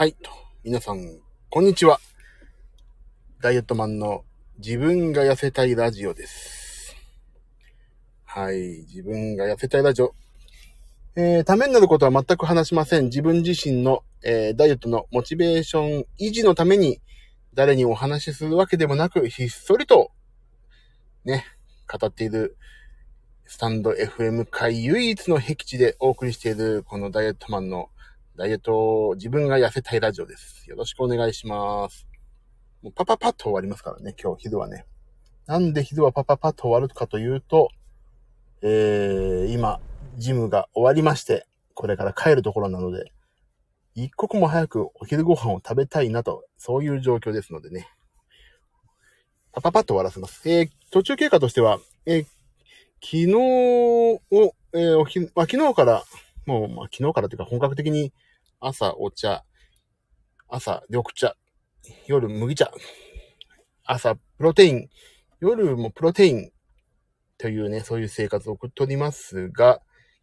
[0.00, 0.16] はい。
[0.64, 1.18] 皆さん、
[1.50, 2.00] こんにちは。
[3.42, 4.24] ダイエットマンの
[4.56, 6.96] 自分が痩せたいラジオです。
[8.24, 8.86] はい。
[8.88, 10.14] 自分が痩せたいラジオ。
[11.16, 13.10] えー、ためになることは全く話しません。
[13.10, 17.02] 自分自身の、えー、ダイエットのモチベーション維持のために、
[17.52, 20.12] 誰にお話しするわけでもなく、ひっそりと、
[21.26, 21.44] ね、
[21.86, 22.56] 語っている、
[23.44, 27.90] スタンド FM 界唯一の僻地でお送りしている、このダイエットマンの
[28.40, 30.64] ダイエット、自分が痩せたいラジオです。
[30.70, 32.06] よろしくお願いします。
[32.80, 34.86] もうパパパッと終わりますからね、今日昼はね。
[35.46, 37.68] なんで昼はパパパッと終わるかというと、
[38.62, 39.78] えー、今、
[40.16, 43.12] ジムが終わりまして、これから帰るところなので、
[43.94, 47.88] 一刻も早くお昼ご飯を食べたいなと、そういう状況ですのでね。
[49.52, 50.48] パパパッと終わらせます。
[50.48, 52.24] えー、途中経過としては、えー、
[53.02, 56.04] 昨日を、えー、おひ、まあ、昨日から、
[56.46, 58.14] もう、まあ、昨日からというか本格的に
[58.62, 59.42] 朝お茶、
[60.46, 61.34] 朝緑茶、
[62.06, 62.70] 夜麦茶、
[63.84, 64.88] 朝プロテイン、
[65.40, 66.50] 夜もプロテイン
[67.38, 69.80] というね、そういう生活を送っておりますが、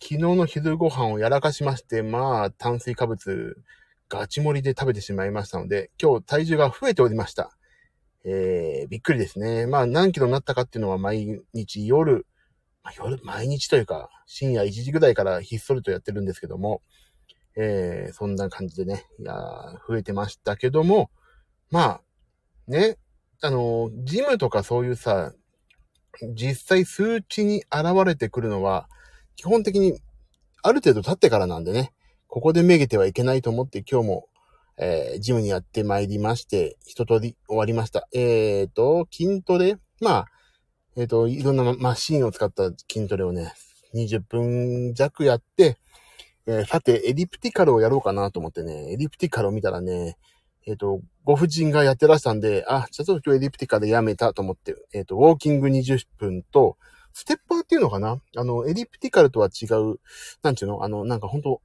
[0.00, 3.56] 昨日の昼ご飯をやらかしまして、まあ、炭水化物
[4.08, 7.50] ガチ盛りで食べてしまいましたので、今日体重が増えておりました。
[8.24, 9.66] えー、びっくりですね。
[9.66, 12.26] まあ、何キロになったかっていうのは毎日夜、
[12.84, 16.80] まあ、夜、毎日というか、深夜1時ぐらいからひっそりとやってるんですけども、
[17.56, 19.34] えー、そんな感じでね、いや
[19.88, 21.10] 増えてましたけども、
[21.70, 22.00] まあ、
[22.68, 22.96] ね、
[23.42, 25.32] あの、ジムとかそういうさ、
[26.34, 28.88] 実際数値に現れてくるのは、
[29.36, 30.00] 基本的に
[30.62, 31.92] ある程度経ってからなんでね、
[32.28, 34.28] ここでめげてはいけないと思って今日も、
[34.76, 38.08] えー、ジムにやってまいりまして、一通り終わりました。
[38.12, 40.26] えーと、筋トレまあ、
[40.96, 43.52] えっ、ー、と、いろんなマシンを使った筋トレをね、
[43.94, 45.78] 20分弱やって、
[46.46, 50.16] えー、さて、エリプティカルをやろうかなと思ってね、エリプティカルを見たらね、
[50.66, 56.76] えっ、ー、と、ご婦人がやってらしたんで、あ、ちょっと今日エリプティカルやめたと思って、えっ、と、ウォーキング20分と、
[57.12, 58.20] ステッパーっていうのかな？
[58.36, 59.96] あの、エリプティカルとは違う、
[60.42, 60.84] なんちゅうの？
[60.84, 61.60] あの、なんかほんと、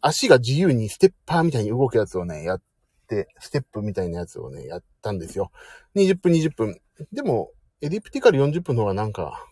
[0.00, 2.62] 足が自由にステッパーみたいに動くやつをね、やっ
[3.06, 5.50] て、ステップみたいなやつをね、やったんですよ。
[5.94, 6.80] 20分20分。
[7.12, 7.50] でも、
[7.82, 9.46] エリプティカル40分の方がなんか、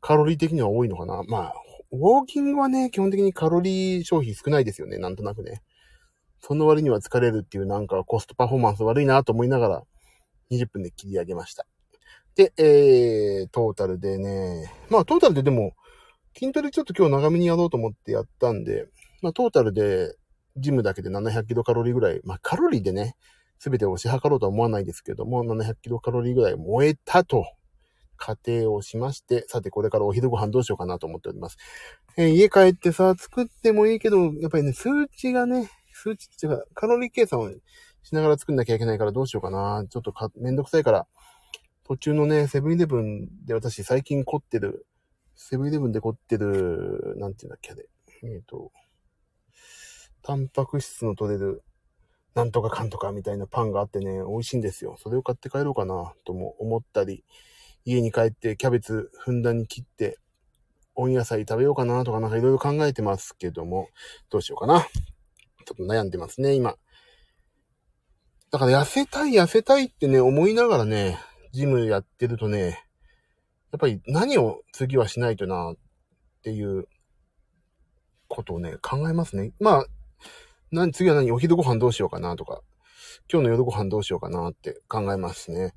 [0.00, 1.22] カロリー的には多いのかな？
[1.24, 1.54] まあ、
[1.92, 4.98] ウォーキングはね、基本的にカロリー消費少ないですよね。
[4.98, 5.62] なんとなくね。
[6.40, 9.82] その割には疲れるっていうなんかコストパフォーマンス悪いなと思いながら、
[10.50, 11.66] 20分で切り上げました。
[12.34, 15.74] で、えー、トータルでね、まあトータルででも、
[16.36, 18.86] 筋トレちょっと今日長めにやろうと思ってやったんで、
[19.20, 20.14] まあトータルで、
[20.56, 23.16] ジムだけで700キロカロリーぐらい、まあカロリーでね、
[23.58, 27.44] すべてを押し量ろうとは思わないですけども、700キロカロリーぐらい燃えたと、
[28.20, 31.56] 仮定をしまして、さてこれからお昼ご飯どうしようかなと思っております。
[32.18, 37.50] えー、家帰ってさ、作ってもいいけど、やっぱりね、数値がね、数値っていうか、カロリー計算を
[38.02, 39.84] しながら作んなきゃいけないからどうしようかな。
[39.88, 41.06] ちょっとか、めんどくさいから、
[41.84, 44.86] 途中のね、セブンイレブンで私最近凝ってる、
[45.34, 47.86] セブンイレブンで凝ってる、なんていうんだっけ、あれ。
[48.22, 48.70] えっ、ー、と、
[50.22, 51.62] タンパク質の取れる、
[52.34, 54.96] なんとかかんとかみたいなパンがあってね、美味しいんですよ。
[54.98, 57.24] それを買って帰ろうかな、とも思ったり、
[57.84, 60.18] 家に帰ってキャベツふんだんに切って、
[60.94, 63.88] 温野菜食べようかなとかなんかいろいろ考えてますけども、
[64.30, 64.80] どうしようかな。
[64.80, 66.76] ちょっと悩んでますね、今。
[68.50, 71.18] だから痩せたい痩せたいってね、思いながらね、
[71.52, 72.84] ジムやってるとね、
[73.72, 75.76] やっぱり何を次はしないとなっ
[76.42, 76.86] ていう
[78.26, 79.52] ことをね、考えますね。
[79.60, 79.86] まあ、
[80.72, 82.62] 何、次は何、お昼ご飯どうしようかなとか、
[83.30, 85.74] 今日の夜ご飯どうしようかなって考えますね。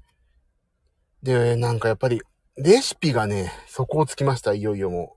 [1.23, 2.21] で、なんかやっぱり、
[2.57, 5.15] レシピがね、底をつきました、いよいよも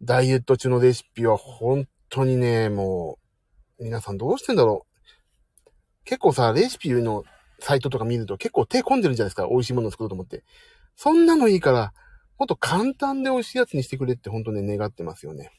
[0.00, 0.04] う。
[0.06, 3.18] ダイエット中のレシピは本当にね、も
[3.80, 5.70] う、皆さんどうしてんだろう。
[6.04, 7.24] 結構さ、レシピの
[7.58, 9.48] サイトとか見ると結構手込んでるんじゃないですか。
[9.48, 10.44] 美味しいものを作ろうと思って。
[10.94, 11.92] そんなのいいから、
[12.38, 15.50] もっと簡単で美味しいやつにしてくれって本当ね、願ってますよね。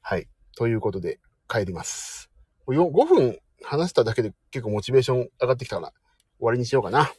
[0.00, 0.28] はい。
[0.56, 1.18] ということで、
[1.48, 2.30] 帰ります。
[2.68, 5.92] 5分話しただけで結構モチベーション上がってきたから、
[6.38, 7.12] 終わりにしようかな。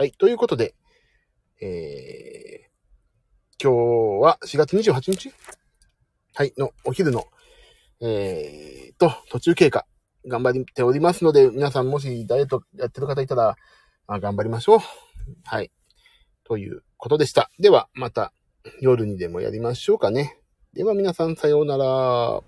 [0.00, 0.12] はい。
[0.12, 0.76] ということで、
[1.60, 5.32] えー、今日は4月28日？
[6.34, 6.52] はい。
[6.56, 7.26] のお昼の、
[8.00, 9.86] えーと、途中経過、
[10.24, 13.56] 頑張っておりますので、皆さんもしダイエットやってる方いたら、
[14.06, 14.78] まあ、頑張りましょう。
[15.42, 15.72] はい。
[16.44, 17.50] ということでした。
[17.58, 18.32] では、また
[18.80, 20.38] 夜にでもやりましょうかね。
[20.74, 22.40] では皆さんさようなら。